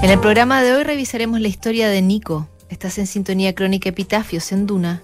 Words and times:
En 0.00 0.10
el 0.10 0.20
programa 0.20 0.62
de 0.62 0.72
hoy 0.74 0.84
revisaremos 0.84 1.40
la 1.40 1.48
historia 1.48 1.88
de 1.88 2.02
Nico. 2.02 2.46
Estás 2.68 2.98
en 2.98 3.08
sintonía 3.08 3.54
crónica 3.56 3.88
Epitafios 3.88 4.52
en 4.52 4.64
Duna. 4.64 5.02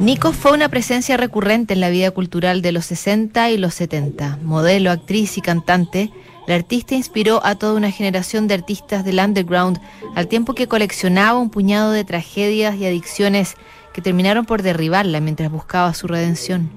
Nico 0.00 0.32
fue 0.32 0.52
una 0.52 0.68
presencia 0.68 1.16
recurrente 1.16 1.74
en 1.74 1.80
la 1.80 1.88
vida 1.88 2.10
cultural 2.10 2.60
de 2.60 2.72
los 2.72 2.86
60 2.86 3.50
y 3.50 3.58
los 3.58 3.74
70. 3.74 4.40
Modelo, 4.42 4.90
actriz 4.90 5.38
y 5.38 5.40
cantante, 5.40 6.10
la 6.48 6.56
artista 6.56 6.96
inspiró 6.96 7.44
a 7.44 7.54
toda 7.54 7.74
una 7.74 7.92
generación 7.92 8.48
de 8.48 8.54
artistas 8.54 9.04
del 9.04 9.20
underground 9.20 9.80
al 10.16 10.26
tiempo 10.26 10.54
que 10.54 10.66
coleccionaba 10.66 11.38
un 11.38 11.50
puñado 11.50 11.92
de 11.92 12.04
tragedias 12.04 12.74
y 12.74 12.86
adicciones 12.86 13.54
que 13.92 14.02
terminaron 14.02 14.46
por 14.46 14.62
derribarla 14.62 15.20
mientras 15.20 15.50
buscaba 15.52 15.94
su 15.94 16.08
redención. 16.08 16.70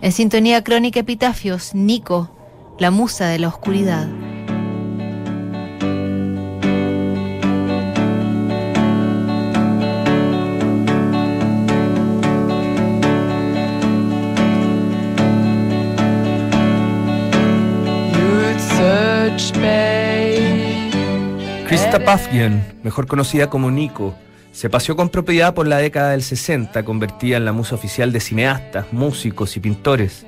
En 0.00 0.12
sintonía 0.12 0.64
crónica 0.64 1.00
Epitafios, 1.00 1.74
Nico, 1.74 2.30
la 2.78 2.90
musa 2.90 3.26
de 3.26 3.40
la 3.40 3.48
oscuridad. 3.48 4.08
Pafgen, 22.08 22.64
mejor 22.82 23.06
conocida 23.06 23.50
como 23.50 23.70
Nico, 23.70 24.14
se 24.50 24.70
paseó 24.70 24.96
con 24.96 25.10
propiedad 25.10 25.52
por 25.52 25.68
la 25.68 25.76
década 25.76 26.12
del 26.12 26.22
60, 26.22 26.82
convertida 26.82 27.36
en 27.36 27.44
la 27.44 27.52
musa 27.52 27.74
oficial 27.74 28.12
de 28.12 28.20
cineastas, 28.20 28.86
músicos 28.94 29.58
y 29.58 29.60
pintores. 29.60 30.24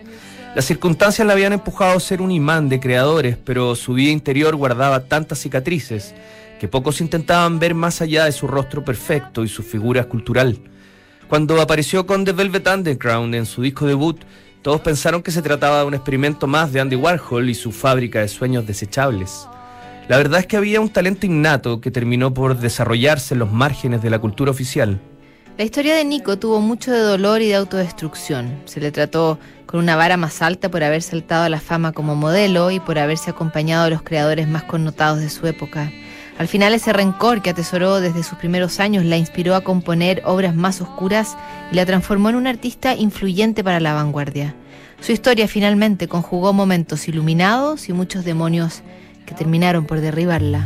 Las 0.55 0.67
circunstancias 0.67 1.27
la 1.27 1.33
habían 1.33 1.55
empujado 1.55 1.97
a 1.97 2.01
ser 2.01 2.21
un 2.21 2.33
imán 2.33 2.69
de 2.69 2.81
creadores, 2.81 3.39
pero 3.43 3.75
su 3.77 3.95
vida 3.95 4.11
interior 4.11 4.57
guardaba 4.57 5.05
tantas 5.05 5.39
cicatrices 5.39 6.15
que 6.61 6.69
pocos 6.69 7.01
intentaban 7.01 7.59
ver 7.59 7.75
más 7.75 8.03
allá 8.03 8.27
de 8.27 8.33
su 8.33 8.47
rostro 8.47 8.85
perfecto 8.85 9.43
y 9.43 9.49
su 9.49 9.63
figura 9.63 10.03
escultural. 10.03 10.59
Cuando 11.29 11.59
apareció 11.63 12.05
con 12.05 12.27
The 12.27 12.33
Velvet 12.33 12.69
Underground 12.69 13.35
en 13.35 13.47
su 13.47 13.63
disco 13.63 13.87
debut, 13.87 14.21
todos 14.61 14.83
pensaron 14.83 15.23
que 15.23 15.31
se 15.31 15.41
trataba 15.41 15.79
de 15.79 15.87
un 15.87 15.95
experimento 15.95 16.47
más 16.47 16.75
de 16.75 16.81
Andy 16.81 16.97
Warhol 16.97 17.49
y 17.49 17.55
su 17.55 17.73
fábrica 17.73 18.21
de 18.21 18.29
sueños 18.29 18.67
desechables. 18.67 19.49
La 20.11 20.17
verdad 20.17 20.41
es 20.41 20.49
que 20.49 20.57
había 20.57 20.81
un 20.81 20.89
talento 20.89 21.25
innato 21.25 21.81
que 21.81 21.93
terminó 21.93 22.35
por 22.35 22.59
desarrollarse 22.59 23.35
en 23.35 23.39
los 23.39 23.53
márgenes 23.53 24.03
de 24.03 24.11
la 24.11 24.19
cultura 24.19 24.51
oficial. 24.51 25.01
La 25.57 25.63
historia 25.63 25.95
de 25.95 26.05
Nico 26.05 26.37
tuvo 26.37 26.61
mucho 26.61 26.91
de 26.91 26.99
dolor 26.99 27.43
y 27.43 27.47
de 27.47 27.55
autodestrucción. 27.55 28.61
Se 28.65 28.81
le 28.81 28.91
trató 28.91 29.39
con 29.67 29.79
una 29.79 29.95
vara 29.95 30.17
más 30.17 30.43
alta 30.43 30.69
por 30.69 30.83
haber 30.83 31.03
saltado 31.03 31.45
a 31.45 31.49
la 31.49 31.61
fama 31.61 31.93
como 31.93 32.17
modelo 32.17 32.73
y 32.73 32.81
por 32.81 32.99
haberse 32.99 33.31
acompañado 33.31 33.85
a 33.85 33.91
los 33.91 34.03
creadores 34.03 34.49
más 34.49 34.65
connotados 34.65 35.21
de 35.21 35.31
su 35.31 35.47
época. 35.47 35.93
Al 36.39 36.49
final 36.49 36.75
ese 36.75 36.93
rencor 36.93 37.41
que 37.41 37.51
atesoró 37.51 38.01
desde 38.01 38.25
sus 38.25 38.37
primeros 38.37 38.81
años 38.81 39.05
la 39.05 39.17
inspiró 39.17 39.55
a 39.55 39.61
componer 39.61 40.23
obras 40.25 40.57
más 40.57 40.81
oscuras 40.81 41.37
y 41.71 41.77
la 41.77 41.87
transformó 41.87 42.31
en 42.31 42.35
un 42.35 42.49
artista 42.49 42.97
influyente 42.97 43.63
para 43.63 43.79
la 43.79 43.95
vanguardia. 43.95 44.57
Su 45.01 45.13
historia 45.13 45.47
finalmente 45.47 46.09
conjugó 46.09 46.53
momentos 46.53 47.07
iluminados 47.07 47.89
y 47.89 47.93
muchos 47.93 48.25
demonios 48.25 48.83
que 49.31 49.37
terminaron 49.37 49.87
por 49.87 50.01
derribarla. 50.01 50.65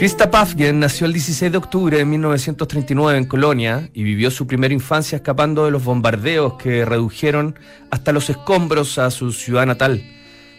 Krista 0.00 0.30
Pafgen 0.30 0.80
nació 0.80 1.06
el 1.06 1.12
16 1.12 1.52
de 1.52 1.58
octubre 1.58 1.98
de 1.98 2.06
1939 2.06 3.18
en 3.18 3.26
Colonia 3.26 3.90
y 3.92 4.02
vivió 4.02 4.30
su 4.30 4.46
primera 4.46 4.72
infancia 4.72 5.16
escapando 5.16 5.66
de 5.66 5.70
los 5.70 5.84
bombardeos 5.84 6.54
que 6.54 6.86
redujeron 6.86 7.58
hasta 7.90 8.10
los 8.10 8.30
escombros 8.30 8.96
a 8.96 9.10
su 9.10 9.30
ciudad 9.30 9.66
natal. 9.66 10.02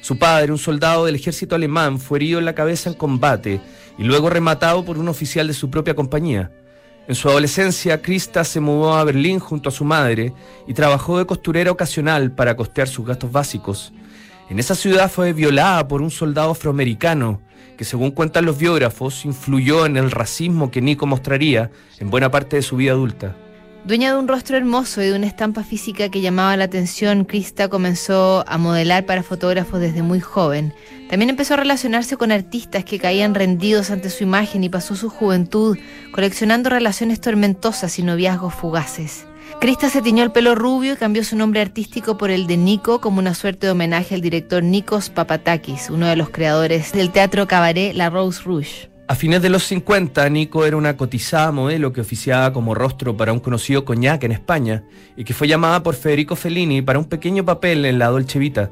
Su 0.01 0.19
padre, 0.19 0.51
un 0.51 0.59
soldado 0.59 1.05
del 1.05 1.15
ejército 1.15 1.55
alemán, 1.55 1.97
fue 1.97 2.19
herido 2.19 2.37
en 2.37 2.45
la 2.45 2.53
cabeza 2.53 2.91
en 2.91 2.95
combate 2.95 3.59
y 3.97 4.03
luego 4.03 4.29
rematado 4.29 4.85
por 4.85 4.99
un 4.99 5.07
oficial 5.07 5.47
de 5.47 5.55
su 5.55 5.71
propia 5.71 5.95
compañía. 5.95 6.51
En 7.07 7.15
su 7.15 7.27
adolescencia, 7.27 7.99
Krista 7.99 8.43
se 8.43 8.59
mudó 8.59 8.93
a 8.93 9.03
Berlín 9.03 9.39
junto 9.39 9.69
a 9.69 9.71
su 9.71 9.83
madre 9.83 10.35
y 10.67 10.75
trabajó 10.75 11.17
de 11.17 11.25
costurera 11.25 11.71
ocasional 11.71 12.31
para 12.31 12.55
costear 12.55 12.87
sus 12.87 13.07
gastos 13.07 13.31
básicos. 13.31 13.91
En 14.51 14.59
esa 14.59 14.75
ciudad 14.75 15.09
fue 15.09 15.33
violada 15.33 15.87
por 15.87 16.03
un 16.03 16.11
soldado 16.11 16.51
afroamericano 16.51 17.41
que 17.81 17.85
según 17.85 18.11
cuentan 18.11 18.45
los 18.45 18.59
biógrafos 18.59 19.25
influyó 19.25 19.87
en 19.87 19.97
el 19.97 20.11
racismo 20.11 20.69
que 20.69 20.83
Nico 20.83 21.07
mostraría 21.07 21.71
en 21.97 22.11
buena 22.11 22.29
parte 22.29 22.57
de 22.57 22.61
su 22.61 22.75
vida 22.75 22.91
adulta. 22.91 23.35
Dueña 23.85 24.13
de 24.13 24.19
un 24.19 24.27
rostro 24.27 24.55
hermoso 24.55 25.01
y 25.01 25.07
de 25.07 25.15
una 25.15 25.25
estampa 25.25 25.63
física 25.63 26.09
que 26.09 26.21
llamaba 26.21 26.55
la 26.57 26.65
atención, 26.65 27.25
Krista 27.25 27.69
comenzó 27.69 28.45
a 28.47 28.59
modelar 28.59 29.07
para 29.07 29.23
fotógrafos 29.23 29.79
desde 29.79 30.03
muy 30.03 30.19
joven. 30.19 30.75
También 31.09 31.31
empezó 31.31 31.55
a 31.55 31.57
relacionarse 31.57 32.17
con 32.17 32.31
artistas 32.31 32.85
que 32.85 32.99
caían 32.99 33.33
rendidos 33.33 33.89
ante 33.89 34.11
su 34.11 34.25
imagen 34.25 34.63
y 34.63 34.69
pasó 34.69 34.95
su 34.95 35.09
juventud 35.09 35.75
coleccionando 36.11 36.69
relaciones 36.69 37.19
tormentosas 37.19 37.97
y 37.97 38.03
noviazgos 38.03 38.53
fugaces. 38.53 39.25
Krista 39.61 39.91
se 39.91 40.01
tiñó 40.01 40.23
el 40.23 40.31
pelo 40.31 40.55
rubio 40.55 40.93
y 40.93 40.95
cambió 40.95 41.23
su 41.23 41.37
nombre 41.37 41.61
artístico 41.61 42.17
por 42.17 42.31
el 42.31 42.47
de 42.47 42.57
Nico 42.57 42.99
como 42.99 43.19
una 43.19 43.35
suerte 43.35 43.67
de 43.67 43.73
homenaje 43.73 44.15
al 44.15 44.21
director 44.21 44.63
Nikos 44.63 45.11
Papatakis, 45.11 45.91
uno 45.91 46.07
de 46.07 46.15
los 46.15 46.31
creadores 46.31 46.91
del 46.93 47.11
teatro 47.11 47.47
cabaret 47.47 47.93
La 47.93 48.09
Rose 48.09 48.41
Rouge. 48.43 48.89
A 49.07 49.13
fines 49.13 49.43
de 49.43 49.51
los 49.51 49.63
50, 49.65 50.27
Nico 50.29 50.65
era 50.65 50.77
una 50.77 50.97
cotizada 50.97 51.51
modelo 51.51 51.93
que 51.93 52.01
oficiaba 52.01 52.51
como 52.53 52.73
rostro 52.73 53.15
para 53.15 53.33
un 53.33 53.39
conocido 53.39 53.85
coñac 53.85 54.23
en 54.23 54.31
España 54.31 54.83
y 55.15 55.25
que 55.25 55.35
fue 55.35 55.47
llamada 55.47 55.83
por 55.83 55.93
Federico 55.93 56.35
Fellini 56.35 56.81
para 56.81 56.97
un 56.97 57.05
pequeño 57.05 57.45
papel 57.45 57.85
en 57.85 57.99
la 57.99 58.07
Dolce 58.07 58.39
Vita. 58.39 58.71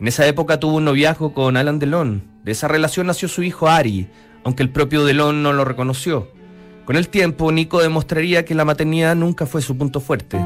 En 0.00 0.08
esa 0.08 0.26
época 0.26 0.58
tuvo 0.58 0.78
un 0.78 0.86
noviazgo 0.86 1.34
con 1.34 1.58
Alan 1.58 1.78
Delon. 1.78 2.22
De 2.44 2.52
esa 2.52 2.66
relación 2.66 3.08
nació 3.08 3.28
su 3.28 3.42
hijo 3.42 3.68
Ari, 3.68 4.08
aunque 4.42 4.62
el 4.62 4.70
propio 4.70 5.04
Delon 5.04 5.42
no 5.42 5.52
lo 5.52 5.66
reconoció. 5.66 6.30
Con 6.84 6.96
el 6.96 7.08
tiempo, 7.08 7.50
Nico 7.50 7.80
demostraría 7.80 8.44
que 8.44 8.54
la 8.54 8.66
maternidad 8.66 9.16
nunca 9.16 9.46
fue 9.46 9.62
su 9.62 9.76
punto 9.76 10.00
fuerte. 10.00 10.38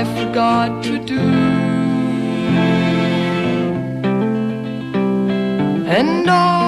I 0.00 0.04
forgot 0.18 0.82
to 0.84 0.98
do. 1.04 1.20
And 5.98 6.30
all 6.30 6.59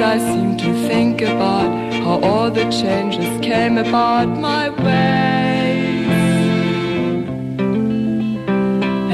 I 0.00 0.18
seem 0.18 0.56
to 0.58 0.72
think 0.88 1.22
about 1.22 1.70
how 1.94 2.20
all 2.20 2.50
the 2.50 2.68
changes 2.70 3.40
came 3.40 3.78
about 3.78 4.28
my 4.28 4.68
ways. 4.68 6.06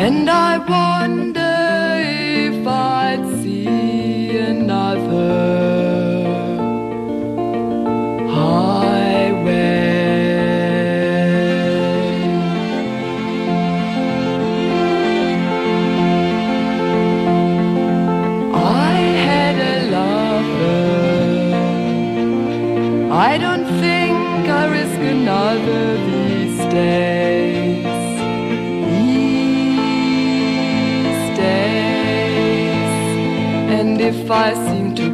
And 0.04 0.28
I 0.28 0.58
wonder 0.58 1.54
if 2.58 2.66
I 2.66 3.01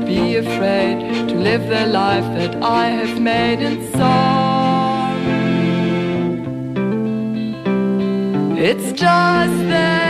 be 0.06 0.36
afraid 0.36 1.28
to 1.28 1.34
live 1.34 1.68
the 1.68 1.86
life 1.86 2.24
that 2.38 2.54
I 2.62 2.86
have 2.86 3.20
made 3.20 3.60
in 3.60 3.76
song. 3.92 5.18
It's 8.56 8.92
just 8.92 9.58
that 9.72 10.07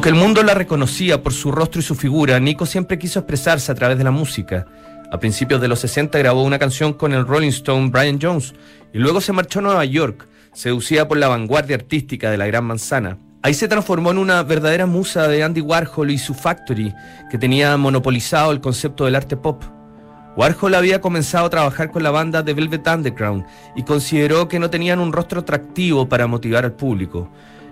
Aunque 0.00 0.08
el 0.08 0.14
mundo 0.14 0.42
la 0.42 0.54
reconocía 0.54 1.22
por 1.22 1.34
su 1.34 1.52
rostro 1.52 1.78
y 1.78 1.84
su 1.84 1.94
figura, 1.94 2.40
Nico 2.40 2.64
siempre 2.64 2.98
quiso 2.98 3.18
expresarse 3.18 3.70
a 3.70 3.74
través 3.74 3.98
de 3.98 4.04
la 4.04 4.10
música. 4.10 4.64
A 5.12 5.20
principios 5.20 5.60
de 5.60 5.68
los 5.68 5.80
60 5.80 6.18
grabó 6.18 6.42
una 6.42 6.58
canción 6.58 6.94
con 6.94 7.12
el 7.12 7.26
Rolling 7.26 7.50
Stone 7.50 7.90
Brian 7.90 8.18
Jones 8.18 8.54
y 8.94 8.98
luego 8.98 9.20
se 9.20 9.34
marchó 9.34 9.58
a 9.58 9.62
Nueva 9.62 9.84
York, 9.84 10.26
seducida 10.54 11.06
por 11.06 11.18
la 11.18 11.28
vanguardia 11.28 11.76
artística 11.76 12.30
de 12.30 12.38
la 12.38 12.46
Gran 12.46 12.64
Manzana. 12.64 13.18
Ahí 13.42 13.52
se 13.52 13.68
transformó 13.68 14.10
en 14.10 14.16
una 14.16 14.42
verdadera 14.42 14.86
musa 14.86 15.28
de 15.28 15.42
Andy 15.42 15.60
Warhol 15.60 16.10
y 16.10 16.16
su 16.16 16.32
Factory, 16.32 16.94
que 17.30 17.36
tenía 17.36 17.76
monopolizado 17.76 18.52
el 18.52 18.62
concepto 18.62 19.04
del 19.04 19.16
arte 19.16 19.36
pop. 19.36 19.62
Warhol 20.34 20.76
había 20.76 21.02
comenzado 21.02 21.44
a 21.44 21.50
trabajar 21.50 21.90
con 21.90 22.02
la 22.02 22.10
banda 22.10 22.42
de 22.42 22.54
Velvet 22.54 22.88
Underground 22.88 23.44
y 23.76 23.82
consideró 23.82 24.48
que 24.48 24.60
no 24.60 24.70
tenían 24.70 24.98
un 24.98 25.12
rostro 25.12 25.40
atractivo 25.40 26.08
para 26.08 26.26
motivar 26.26 26.64
al 26.64 26.72
público. 26.72 27.30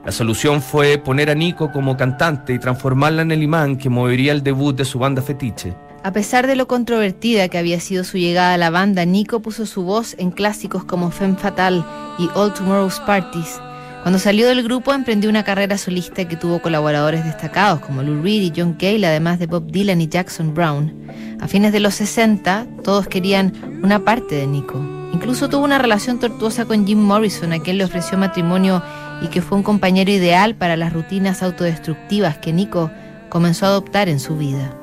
La 0.08 0.12
solución 0.12 0.62
fue 0.62 0.96
poner 0.96 1.28
a 1.28 1.34
Nico 1.34 1.70
como 1.70 1.94
cantante 1.98 2.54
y 2.54 2.58
transformarla 2.58 3.20
en 3.20 3.30
el 3.30 3.42
imán 3.42 3.76
que 3.76 3.90
movería 3.90 4.32
el 4.32 4.42
debut 4.42 4.74
de 4.74 4.86
su 4.86 4.98
banda 4.98 5.20
fetiche. 5.20 5.74
A 6.02 6.14
pesar 6.14 6.46
de 6.46 6.56
lo 6.56 6.66
controvertida 6.66 7.50
que 7.50 7.58
había 7.58 7.78
sido 7.78 8.04
su 8.04 8.16
llegada 8.16 8.54
a 8.54 8.56
la 8.56 8.70
banda, 8.70 9.04
Nico 9.04 9.40
puso 9.40 9.66
su 9.66 9.82
voz 9.82 10.16
en 10.18 10.30
clásicos 10.30 10.82
como 10.82 11.10
Femme 11.10 11.36
Fatale 11.36 11.84
y 12.18 12.30
All 12.34 12.54
Tomorrow's 12.54 13.00
Parties. 13.00 13.60
Cuando 14.00 14.18
salió 14.18 14.48
del 14.48 14.62
grupo 14.62 14.94
emprendió 14.94 15.28
una 15.28 15.44
carrera 15.44 15.76
solista 15.76 16.26
que 16.26 16.36
tuvo 16.36 16.62
colaboradores 16.62 17.22
destacados 17.26 17.80
como 17.80 18.02
Lou 18.02 18.22
Reed 18.22 18.40
y 18.40 18.52
John 18.56 18.78
Cale, 18.80 19.06
además 19.06 19.38
de 19.38 19.46
Bob 19.46 19.70
Dylan 19.70 20.00
y 20.00 20.08
Jackson 20.08 20.54
Brown. 20.54 21.36
A 21.38 21.48
fines 21.48 21.70
de 21.70 21.80
los 21.80 21.96
60, 21.96 22.66
todos 22.82 23.08
querían 23.08 23.52
una 23.82 23.98
parte 23.98 24.36
de 24.36 24.46
Nico. 24.46 24.82
Incluso 25.12 25.50
tuvo 25.50 25.64
una 25.64 25.78
relación 25.78 26.18
tortuosa 26.18 26.64
con 26.64 26.86
Jim 26.86 26.98
Morrison, 26.98 27.52
a 27.52 27.58
quien 27.58 27.76
le 27.76 27.84
ofreció 27.84 28.16
matrimonio 28.16 28.82
y 29.22 29.28
que 29.28 29.42
fue 29.42 29.58
un 29.58 29.64
compañero 29.64 30.10
ideal 30.10 30.54
para 30.54 30.76
las 30.76 30.92
rutinas 30.92 31.42
autodestructivas 31.42 32.38
que 32.38 32.52
Nico 32.52 32.90
comenzó 33.28 33.66
a 33.66 33.70
adoptar 33.70 34.08
en 34.08 34.20
su 34.20 34.36
vida. 34.36 34.78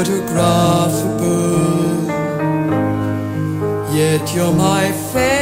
Unphotographable. 0.00 2.08
Yet 3.94 4.34
you're 4.34 4.52
my 4.52 4.92
favorite 4.92 5.39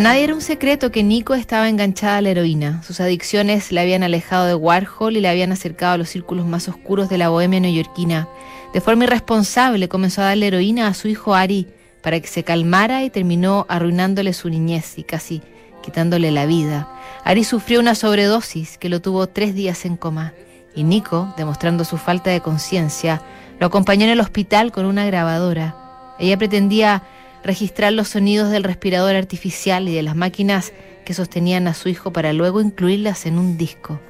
nadie 0.00 0.24
era 0.24 0.34
un 0.34 0.40
secreto 0.40 0.90
que 0.90 1.02
Nico 1.02 1.34
estaba 1.34 1.68
enganchada 1.68 2.16
a 2.16 2.20
la 2.22 2.30
heroína. 2.30 2.82
Sus 2.82 3.00
adicciones 3.00 3.70
la 3.70 3.82
habían 3.82 4.02
alejado 4.02 4.46
de 4.46 4.54
Warhol 4.54 5.16
y 5.16 5.20
la 5.20 5.30
habían 5.30 5.52
acercado 5.52 5.92
a 5.92 5.98
los 5.98 6.08
círculos 6.08 6.46
más 6.46 6.68
oscuros 6.68 7.08
de 7.10 7.18
la 7.18 7.28
bohemia 7.28 7.60
neoyorquina. 7.60 8.26
De 8.72 8.80
forma 8.80 9.04
irresponsable 9.04 9.88
comenzó 9.88 10.22
a 10.22 10.26
darle 10.26 10.46
heroína 10.46 10.86
a 10.86 10.94
su 10.94 11.08
hijo 11.08 11.34
Ari 11.34 11.66
para 12.02 12.18
que 12.18 12.28
se 12.28 12.44
calmara 12.44 13.04
y 13.04 13.10
terminó 13.10 13.66
arruinándole 13.68 14.32
su 14.32 14.48
niñez 14.48 14.96
y 14.96 15.02
casi 15.02 15.42
quitándole 15.82 16.30
la 16.30 16.46
vida. 16.46 16.88
Ari 17.24 17.44
sufrió 17.44 17.80
una 17.80 17.94
sobredosis 17.94 18.78
que 18.78 18.88
lo 18.88 19.00
tuvo 19.02 19.26
tres 19.26 19.54
días 19.54 19.84
en 19.84 19.96
coma 19.96 20.32
y 20.74 20.84
Nico, 20.84 21.34
demostrando 21.36 21.84
su 21.84 21.98
falta 21.98 22.30
de 22.30 22.40
conciencia, 22.40 23.20
lo 23.58 23.66
acompañó 23.66 24.04
en 24.04 24.12
el 24.12 24.20
hospital 24.20 24.72
con 24.72 24.86
una 24.86 25.04
grabadora. 25.04 25.76
Ella 26.18 26.38
pretendía 26.38 27.02
registrar 27.44 27.92
los 27.92 28.08
sonidos 28.08 28.50
del 28.50 28.64
respirador 28.64 29.16
artificial 29.16 29.88
y 29.88 29.94
de 29.94 30.02
las 30.02 30.16
máquinas 30.16 30.72
que 31.04 31.14
sostenían 31.14 31.66
a 31.66 31.74
su 31.74 31.88
hijo 31.88 32.12
para 32.12 32.32
luego 32.32 32.60
incluirlas 32.60 33.26
en 33.26 33.38
un 33.38 33.56
disco. 33.56 34.00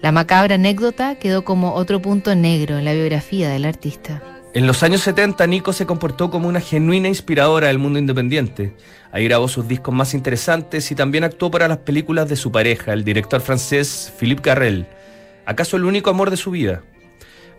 La 0.00 0.12
macabra 0.12 0.56
anécdota 0.56 1.14
quedó 1.16 1.44
como 1.44 1.74
otro 1.74 2.02
punto 2.02 2.34
negro 2.34 2.78
en 2.78 2.84
la 2.84 2.92
biografía 2.92 3.48
del 3.48 3.64
artista. 3.64 4.22
En 4.54 4.66
los 4.66 4.82
años 4.82 5.00
70, 5.02 5.46
Nico 5.46 5.72
se 5.72 5.86
comportó 5.86 6.30
como 6.30 6.48
una 6.48 6.60
genuina 6.60 7.08
inspiradora 7.08 7.68
del 7.68 7.78
mundo 7.78 7.98
independiente. 7.98 8.74
Ahí 9.10 9.24
grabó 9.24 9.48
sus 9.48 9.66
discos 9.66 9.94
más 9.94 10.12
interesantes 10.12 10.90
y 10.90 10.94
también 10.94 11.24
actuó 11.24 11.50
para 11.50 11.68
las 11.68 11.78
películas 11.78 12.28
de 12.28 12.36
su 12.36 12.52
pareja, 12.52 12.92
el 12.92 13.04
director 13.04 13.40
francés 13.40 14.12
Philippe 14.18 14.42
Garrel. 14.42 14.86
¿Acaso 15.46 15.76
el 15.76 15.84
único 15.84 16.10
amor 16.10 16.30
de 16.30 16.36
su 16.36 16.50
vida? 16.50 16.82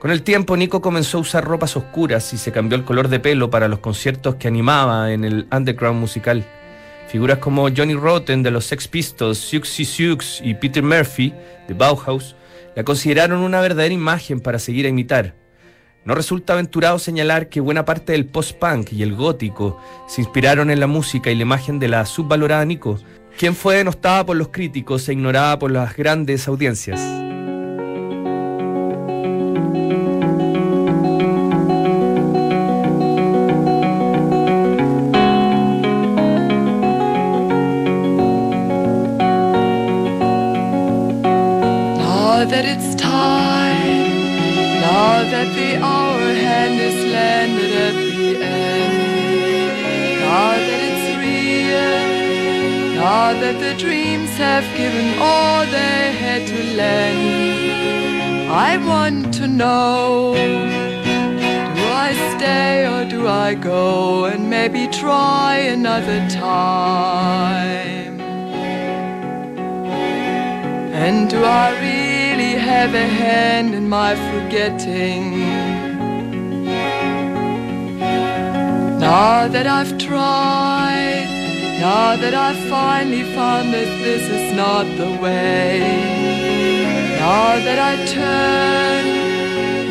Con 0.04 0.12
el 0.12 0.22
tiempo, 0.22 0.58
Nico 0.58 0.82
comenzó 0.82 1.18
a 1.18 1.22
usar 1.22 1.46
ropas 1.46 1.78
oscuras 1.78 2.34
y 2.34 2.38
se 2.38 2.52
cambió 2.52 2.78
el 2.78 2.84
color 2.84 3.08
de 3.08 3.22
pelo 3.22 3.50
para 3.50 3.70
los 3.70 3.80
conciertos 3.80 4.36
que 4.36 4.50
animaba 4.50 5.14
en 5.14 5.24
el 5.24 5.48
underground 5.50 5.98
musical. 5.98 6.46
Figuras 7.08 7.38
como 7.38 7.70
Johnny 7.74 7.94
Rotten 7.94 8.44
de 8.44 8.52
los 8.52 8.66
Sex 8.66 8.90
Pistols, 8.90 9.38
Siouxsie 9.38 9.86
Sioux 9.86 10.42
y 10.44 10.56
Peter 10.56 10.84
Murphy 10.84 11.34
de 11.70 11.74
Bauhaus 11.74 12.36
la 12.76 12.84
consideraron 12.84 13.40
una 13.40 13.62
verdadera 13.62 13.94
imagen 13.94 14.42
para 14.42 14.60
seguir 14.60 14.86
a 14.88 14.90
imitar. 14.90 15.36
No 16.04 16.16
resulta 16.16 16.52
aventurado 16.52 17.00
señalar 17.00 17.48
que 17.48 17.62
buena 17.62 17.86
parte 17.86 18.12
del 18.12 18.26
post-punk 18.26 18.92
y 18.92 19.04
el 19.04 19.16
gótico 19.16 19.80
se 20.10 20.20
inspiraron 20.20 20.70
en 20.70 20.82
la 20.82 20.88
música 20.88 21.32
y 21.32 21.36
la 21.36 21.44
imagen 21.44 21.80
de 21.80 21.88
la 21.88 22.06
subvalorada 22.06 22.66
Nico, 22.66 23.00
quien 23.40 23.56
fue 23.56 23.78
denostada 23.78 24.26
por 24.26 24.36
los 24.36 24.50
críticos 24.50 25.08
e 25.08 25.14
ignorada 25.14 25.58
por 25.60 25.72
las 25.72 25.96
grandes 25.96 26.50
audiencias. 26.50 27.00
That 53.54 53.76
the 53.76 53.84
dreams 53.84 54.30
have 54.38 54.64
given 54.78 55.20
all 55.20 55.66
they 55.66 56.12
had 56.14 56.48
to 56.48 56.76
lend, 56.76 58.50
I 58.52 58.78
want 58.78 59.34
to 59.36 59.48
know. 59.48 60.34
Do 61.76 61.84
I 61.84 62.14
stay 62.36 62.86
or 62.88 63.06
do 63.10 63.28
I 63.28 63.54
go 63.56 64.26
and 64.26 64.50
maybe 64.50 64.88
try 64.88 65.58
another 65.58 66.20
time? 66.30 68.20
And 71.06 71.30
do 71.30 71.44
I 71.44 71.72
really 71.88 72.54
have 72.54 72.94
a 72.94 73.08
hand 73.08 73.76
in 73.76 73.90
my 73.90 74.16
forgetting? 74.32 75.40
Now 79.00 79.48
that 79.50 79.68
I've 79.68 79.98
tried, 79.98 81.33
now 81.84 82.16
that 82.16 82.34
I've 82.34 82.64
finally 82.70 83.24
found 83.36 83.74
that 83.74 83.92
this 84.08 84.24
is 84.38 84.54
not 84.56 84.86
the 85.02 85.12
way, 85.24 85.82
now 87.20 87.60
that 87.68 87.80
I 87.92 87.94
turn, 88.06 89.04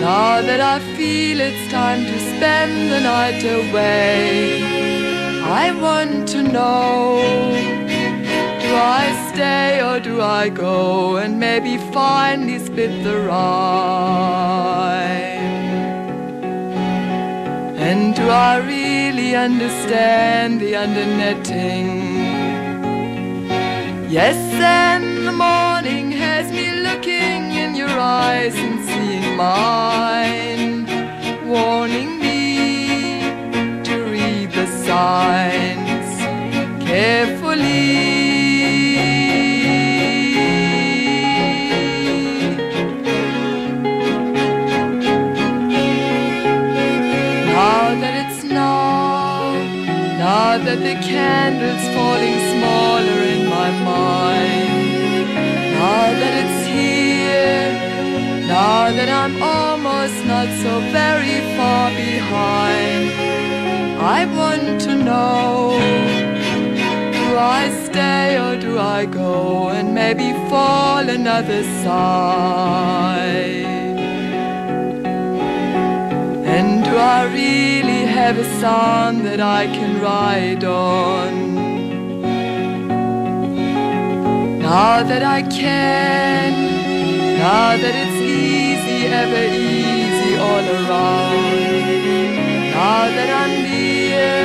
now 0.00 0.40
that 0.40 0.62
I 0.74 0.78
feel 0.96 1.38
it's 1.48 1.70
time 1.70 2.02
to 2.06 2.18
spend 2.32 2.90
the 2.92 3.00
night 3.00 3.44
away, 3.44 4.62
I 5.64 5.64
want 5.84 6.28
to 6.28 6.42
know. 6.42 7.20
Do 8.64 8.70
I 8.74 9.04
stay 9.28 9.82
or 9.88 10.00
do 10.00 10.22
I 10.22 10.48
go 10.48 11.18
and 11.18 11.38
maybe 11.38 11.76
finally 11.92 12.58
split 12.58 13.04
the 13.04 13.16
rhyme? 13.28 13.42
And 17.88 18.14
do 18.14 18.30
I 18.30 18.56
really 19.12 19.34
understand 19.34 20.60
the 20.60 20.72
undernetting? 20.72 22.02
Yes, 24.10 24.36
and 24.54 25.26
the 25.26 25.32
morning 25.32 26.12
has 26.12 26.50
me 26.50 26.70
looking 26.80 27.52
in 27.52 27.74
your 27.74 27.88
eyes 27.88 28.54
and 28.54 28.78
seeing 28.84 29.36
mine, 29.36 30.86
warning 31.46 32.18
me 32.18 33.20
to 33.84 34.04
read 34.04 34.50
the 34.52 34.66
signs 34.66 36.18
carefully. 36.82 38.11
The 50.82 50.94
candle's 50.94 51.86
falling 51.94 52.38
smaller 52.54 53.20
in 53.34 53.42
my 53.48 53.70
mind, 53.92 54.70
now 55.78 56.06
that 56.20 56.34
it's 56.42 56.60
here, 56.66 57.68
now 58.48 58.90
that 58.98 59.08
I'm 59.08 59.36
almost 59.42 60.18
not 60.32 60.48
so 60.64 60.80
very 60.98 61.38
far 61.56 61.90
behind, 61.90 63.04
I 64.00 64.26
want 64.38 64.80
to 64.86 64.94
know. 64.96 65.78
Do 67.16 67.24
I 67.38 67.62
stay 67.86 68.26
or 68.44 68.54
do 68.60 68.78
I 68.78 69.06
go 69.06 69.68
and 69.68 69.94
maybe 69.94 70.32
fall 70.50 71.08
another 71.08 71.62
side? 71.84 73.70
And 76.56 76.84
do 76.84 76.92
I 76.96 77.20
really 77.40 77.91
have 78.26 78.38
a 78.38 78.60
song 78.60 79.24
that 79.24 79.40
I 79.40 79.66
can 79.66 80.00
ride 80.00 80.62
on? 80.62 81.30
Now 84.60 85.02
that 85.02 85.24
I 85.24 85.42
can, 85.42 86.52
now 87.46 87.70
that 87.82 87.94
it's 88.02 88.20
easy, 88.22 88.98
ever 89.22 89.44
easy 89.70 90.32
all 90.48 90.66
around. 90.78 91.52
Now 92.76 93.02
that 93.16 93.30
I'm 93.42 93.54
near, 93.70 94.38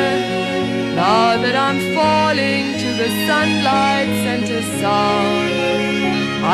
now 0.95 1.37
that 1.43 1.55
I'm 1.67 1.79
falling 1.97 2.65
to 2.83 2.89
the 3.01 3.09
sunlight 3.27 4.09
center 4.25 4.61
sound, 4.81 5.49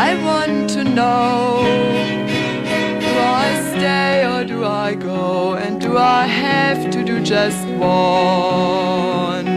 I 0.06 0.10
want 0.28 0.70
to 0.72 0.84
know. 0.84 2.33
I 3.34 3.50
stay 3.72 4.26
or 4.26 4.44
do 4.44 4.64
I 4.64 4.94
go? 4.94 5.56
And 5.56 5.82
do 5.82 5.98
I 5.98 6.26
have 6.28 6.92
to 6.92 7.04
do 7.04 7.22
just 7.24 7.66
one? 7.68 9.48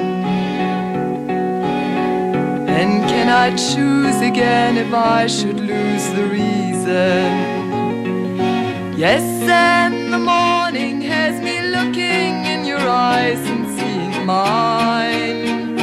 And 2.79 2.93
can 3.13 3.29
I 3.29 3.55
choose 3.55 4.19
again 4.23 4.79
if 4.79 4.93
I 4.95 5.27
should 5.27 5.61
lose 5.61 6.07
the 6.19 6.25
reason? 6.25 7.25
Yes, 8.97 9.25
and 9.43 10.13
the 10.13 10.19
morning 10.19 11.03
has 11.03 11.35
me 11.43 11.61
looking 11.77 12.47
in 12.47 12.65
your 12.65 12.81
eyes 12.81 13.43
and 13.53 13.65
seeing 13.77 14.25
mine, 14.25 15.77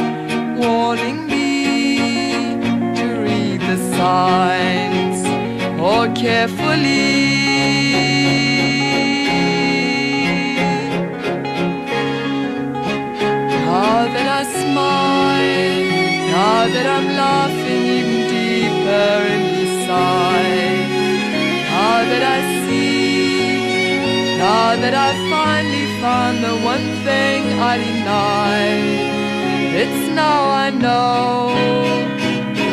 warning 0.56 1.26
me 1.26 2.56
to 2.98 3.06
read 3.22 3.60
the 3.60 3.76
more 3.96 4.83
carefully. 6.14 8.04
Now 13.66 14.06
that 14.14 14.28
I 14.40 14.42
smile, 14.44 15.82
now 16.36 16.60
that 16.74 16.86
I'm 16.96 17.08
laughing 17.24 17.82
even 17.98 18.20
deeper 18.30 19.16
inside, 19.36 20.86
now 21.74 21.96
that 22.10 22.24
I 22.36 22.40
see, 22.64 24.38
now 24.38 24.76
that 24.82 24.94
I 24.94 25.10
finally 25.30 25.86
found 26.00 26.36
the 26.44 26.56
one 26.72 26.86
thing 27.06 27.40
I 27.58 27.74
denied, 27.78 29.14
it's 29.82 30.14
now 30.14 30.48
I 30.48 30.70
know. 30.70 32.13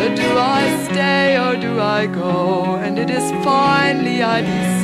Do 0.10 0.38
I 0.38 0.86
stay 0.86 1.38
or 1.38 1.56
do 1.56 1.80
I 1.80 2.08
go? 2.08 2.76
And 2.76 2.98
it 2.98 3.10
is 3.10 3.32
finally 3.44 4.24
I 4.24 4.42
decide 4.42 4.82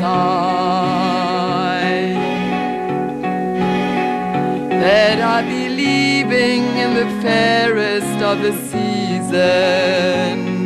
that 4.83 5.19
I 5.19 5.41
be 5.41 5.69
leaving 5.69 6.63
in 6.83 6.93
the 6.93 7.07
fairest 7.21 8.21
of 8.21 8.41
the 8.41 8.53
seasons. 8.69 10.56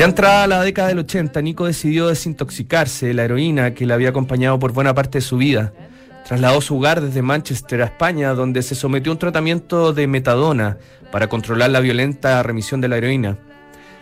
Ya 0.00 0.06
entrada 0.06 0.46
la 0.46 0.62
década 0.62 0.88
del 0.88 1.00
80, 1.00 1.42
Nico 1.42 1.66
decidió 1.66 2.08
desintoxicarse 2.08 3.08
de 3.08 3.12
la 3.12 3.24
heroína 3.24 3.74
que 3.74 3.84
le 3.84 3.92
había 3.92 4.08
acompañado 4.08 4.58
por 4.58 4.72
buena 4.72 4.94
parte 4.94 5.18
de 5.18 5.22
su 5.22 5.36
vida. 5.36 5.74
Trasladó 6.26 6.62
su 6.62 6.78
hogar 6.78 7.02
desde 7.02 7.20
Manchester 7.20 7.82
a 7.82 7.84
España, 7.84 8.32
donde 8.32 8.62
se 8.62 8.74
sometió 8.74 9.12
a 9.12 9.16
un 9.16 9.18
tratamiento 9.18 9.92
de 9.92 10.06
metadona 10.06 10.78
para 11.12 11.26
controlar 11.26 11.68
la 11.68 11.80
violenta 11.80 12.42
remisión 12.42 12.80
de 12.80 12.88
la 12.88 12.96
heroína. 12.96 13.36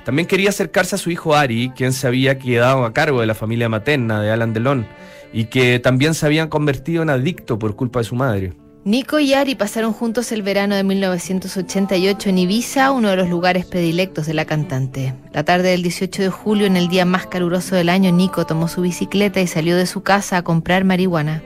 También 0.05 0.29
quería 0.29 0.51
acercarse 0.51 0.95
a 0.95 0.99
su 0.99 1.11
hijo 1.11 1.35
Ari, 1.35 1.73
quien 1.75 1.93
se 1.93 2.07
había 2.07 2.39
quedado 2.39 2.85
a 2.85 2.93
cargo 2.93 3.21
de 3.21 3.27
la 3.27 3.35
familia 3.35 3.69
materna 3.69 4.23
de 4.23 4.31
Alan 4.31 4.53
Delon 4.53 4.87
y 5.33 5.47
que 5.47 5.81
también 5.81 6.15
se 6.15 6.27
habían 6.27 6.47
convertido 6.47 7.03
en 7.03 7.11
adicto 7.11 7.59
por 7.59 7.75
culpa 7.75 7.99
de 7.99 8.05
su 8.05 8.15
madre. 8.15 8.53
Nico 8.85 9.19
y 9.19 9.35
Ari 9.35 9.55
pasaron 9.55 9.93
juntos 9.93 10.33
el 10.33 10.43
verano 10.43 10.75
de 10.75 10.85
1988 10.85 12.29
en 12.31 12.38
Ibiza, 12.38 12.91
uno 12.93 13.11
de 13.11 13.17
los 13.17 13.29
lugares 13.29 13.67
predilectos 13.67 14.27
de 14.27 14.35
la 14.35 14.45
cantante. 14.45 15.14
La 15.33 15.45
tarde 15.45 15.71
del 15.71 15.83
18 15.83 16.23
de 16.23 16.31
julio, 16.31 16.67
en 16.67 16.77
el 16.77 16.88
día 16.88 17.05
más 17.05 17.27
caluroso 17.27 17.75
del 17.75 17.88
año, 17.88 18.12
Nico 18.12 18.47
tomó 18.47 18.69
su 18.69 18.81
bicicleta 18.81 19.41
y 19.41 19.47
salió 19.47 19.77
de 19.77 19.87
su 19.87 20.03
casa 20.03 20.38
a 20.38 20.43
comprar 20.43 20.85
marihuana. 20.85 21.43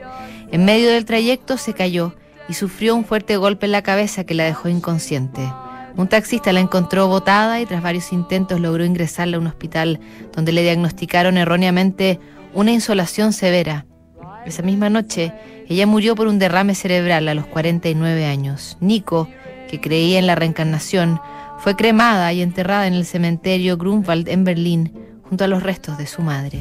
En 0.51 0.63
medio 0.63 0.89
del 0.91 1.05
trayecto 1.05 1.57
se 1.57 1.73
cayó 1.73 2.15
y 2.47 2.53
sufrió 2.53 2.95
un 2.95 3.03
fuerte 3.03 3.35
golpe 3.35 3.65
en 3.65 3.71
la 3.73 3.81
cabeza 3.81 4.25
que 4.25 4.35
la 4.35 4.45
dejó 4.45 4.69
inconsciente. 4.69 5.41
Un 5.97 6.07
taxista 6.07 6.53
la 6.53 6.59
encontró 6.59 7.07
botada 7.07 7.59
y 7.59 7.65
tras 7.65 7.83
varios 7.83 8.13
intentos 8.13 8.59
logró 8.59 8.85
ingresarla 8.85 9.37
a 9.37 9.39
un 9.39 9.47
hospital 9.47 9.99
donde 10.33 10.51
le 10.51 10.61
diagnosticaron 10.61 11.37
erróneamente 11.37 12.19
una 12.53 12.71
insolación 12.71 13.33
severa. 13.33 13.85
Esa 14.45 14.61
misma 14.61 14.89
noche, 14.89 15.33
ella 15.69 15.87
murió 15.87 16.15
por 16.15 16.27
un 16.27 16.39
derrame 16.39 16.75
cerebral 16.75 17.27
a 17.27 17.33
los 17.33 17.45
49 17.47 18.25
años. 18.25 18.77
Nico, 18.79 19.29
que 19.69 19.79
creía 19.79 20.19
en 20.19 20.27
la 20.27 20.35
reencarnación, 20.35 21.19
fue 21.59 21.75
cremada 21.75 22.33
y 22.33 22.41
enterrada 22.41 22.87
en 22.87 22.93
el 22.93 23.05
cementerio 23.05 23.77
Grunwald 23.77 24.27
en 24.27 24.43
Berlín 24.43 24.93
junto 25.23 25.45
a 25.45 25.47
los 25.47 25.63
restos 25.63 25.97
de 25.97 26.07
su 26.07 26.21
madre. 26.21 26.59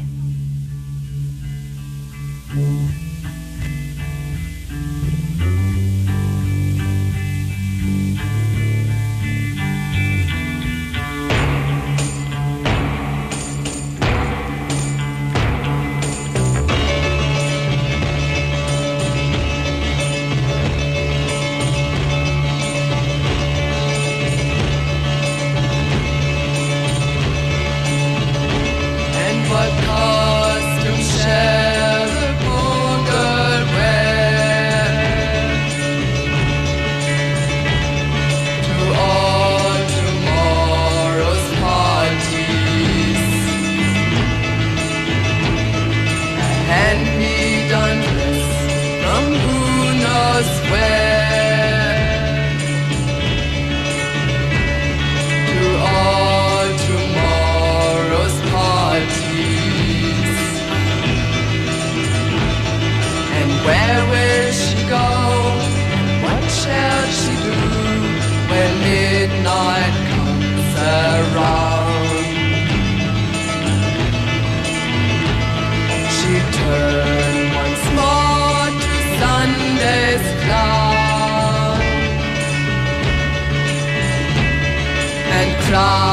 Krishna 85.73 86.12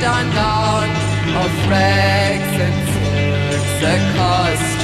die 0.00 0.30
down 0.34 0.88
of 1.42 1.52
rags 1.70 2.56
and 2.66 4.16
cost. 4.16 4.81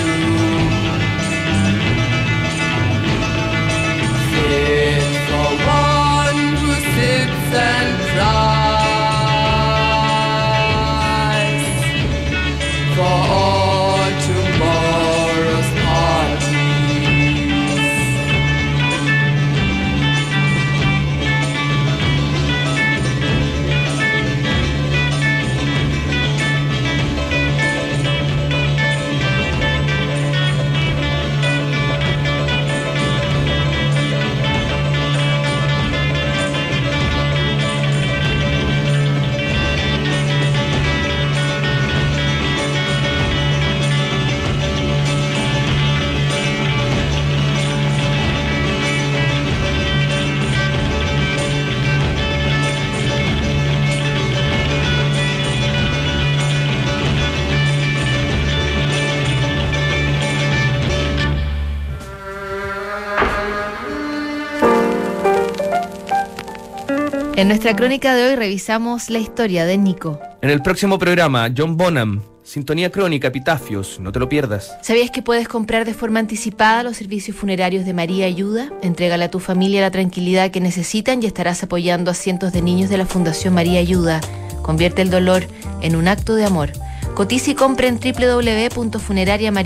En 67.39 67.47
nuestra 67.47 67.77
crónica 67.77 68.17
de 68.17 68.27
hoy 68.27 68.35
revisamos 68.35 69.11
la 69.11 69.21
historia 69.21 69.65
de 69.65 69.79
Nico. 69.79 70.19
En 70.43 70.51
el 70.51 70.61
próximo 70.61 70.99
programa, 70.99 71.49
John 71.57 71.77
Bonham, 71.77 72.21
Sintonía 72.43 72.91
Crónica, 72.91 73.29
Epitafios, 73.29 74.01
no 74.01 74.11
te 74.11 74.19
lo 74.19 74.29
pierdas. 74.29 74.77
¿Sabías 74.83 75.13
que 75.13 75.23
puedes 75.23 75.47
comprar 75.47 75.85
de 75.85 75.95
forma 75.95 76.19
anticipada 76.19 76.83
los 76.83 76.97
servicios 76.97 77.37
funerarios 77.37 77.87
de 77.87 77.95
María 77.95 78.27
Ayuda? 78.27 78.73
Entrégale 78.83 79.23
a 79.23 79.31
tu 79.31 79.39
familia 79.39 79.83
la 79.83 79.93
tranquilidad 79.93 80.51
que 80.51 80.61
necesitan 80.61 81.23
y 81.23 81.27
estarás 81.27 81.63
apoyando 81.63 82.11
a 82.11 82.15
cientos 82.15 82.53
de 82.53 82.61
niños 82.61 82.91
de 82.91 82.99
la 82.99 83.07
Fundación 83.07 83.55
María 83.55 83.79
Ayuda. 83.79 84.21
Convierte 84.63 85.03
el 85.03 85.11
dolor 85.11 85.45
en 85.81 85.95
un 85.95 86.09
acto 86.09 86.35
de 86.35 86.45
amor. 86.45 86.73
Cotiza 87.15 87.53
y 87.53 87.55
compra 87.55 87.87
en 87.87 88.01
www.funerariamaria 88.01 89.59